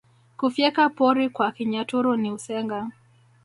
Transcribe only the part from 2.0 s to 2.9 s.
ni Usenga